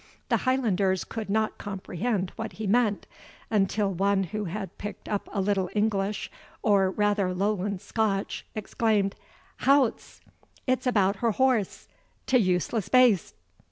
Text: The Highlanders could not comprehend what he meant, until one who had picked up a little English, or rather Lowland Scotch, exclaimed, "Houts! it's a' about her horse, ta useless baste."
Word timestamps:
The 0.29 0.37
Highlanders 0.49 1.03
could 1.03 1.29
not 1.29 1.59
comprehend 1.59 2.31
what 2.35 2.53
he 2.53 2.65
meant, 2.65 3.05
until 3.51 3.93
one 3.93 4.23
who 4.23 4.45
had 4.45 4.75
picked 4.79 5.07
up 5.07 5.29
a 5.31 5.39
little 5.39 5.69
English, 5.75 6.31
or 6.63 6.89
rather 6.89 7.35
Lowland 7.35 7.81
Scotch, 7.81 8.43
exclaimed, 8.55 9.13
"Houts! 9.59 10.21
it's 10.65 10.87
a' 10.87 10.89
about 10.89 11.17
her 11.17 11.33
horse, 11.33 11.87
ta 12.25 12.37
useless 12.37 12.89
baste." 12.89 13.35